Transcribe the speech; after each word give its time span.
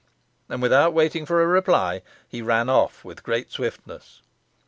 And 0.49 0.63
without 0.63 0.95
waiting 0.95 1.27
for 1.27 1.43
a 1.43 1.45
reply, 1.45 2.01
he 2.27 2.41
ran 2.41 2.69
off 2.69 3.05
with 3.05 3.21
great 3.21 3.51
swiftness. 3.51 4.23